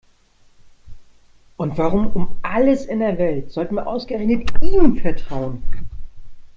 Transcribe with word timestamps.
Und 1.57 1.77
warum 1.77 2.07
um 2.07 2.35
alles 2.41 2.85
in 2.85 3.01
der 3.01 3.19
Welt 3.19 3.51
sollten 3.51 3.75
wir 3.75 3.85
ausgerechnet 3.85 4.49
ihm 4.63 4.95
vertrauen? 4.97 5.61